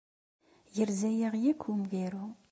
Yerza-yaɣ 0.75 1.33
akk 1.51 1.61
umgaru. 1.71 2.27